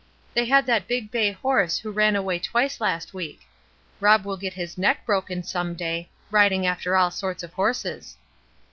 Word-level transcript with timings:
They 0.33 0.45
had 0.45 0.65
that 0.65 0.87
big 0.87 1.11
bay 1.11 1.31
horse 1.31 1.77
who 1.77 1.91
ran 1.91 2.15
away 2.15 2.39
twice 2.39 2.81
last 2.81 3.13
week. 3.13 3.41
Rob 3.99 4.25
will 4.25 4.35
get 4.35 4.53
his 4.55 4.75
neck 4.75 5.05
broken 5.05 5.43
some 5.43 5.75
day, 5.75 6.09
riding 6.31 6.65
after 6.65 6.97
all 6.97 7.11
sorts 7.11 7.43
of 7.43 7.53
horses." 7.53 8.17